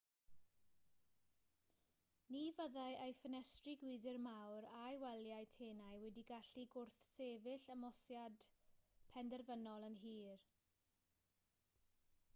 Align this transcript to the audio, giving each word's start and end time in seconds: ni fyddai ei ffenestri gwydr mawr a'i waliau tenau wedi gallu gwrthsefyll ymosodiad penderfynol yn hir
ni 2.35 2.39
fyddai 2.59 2.93
ei 3.01 3.13
ffenestri 3.17 3.75
gwydr 3.83 4.17
mawr 4.27 4.67
a'i 4.77 4.97
waliau 5.03 5.49
tenau 5.55 6.01
wedi 6.05 6.23
gallu 6.31 6.65
gwrthsefyll 6.77 7.69
ymosodiad 7.75 8.47
penderfynol 9.19 9.85
yn 9.91 9.99
hir 10.07 10.43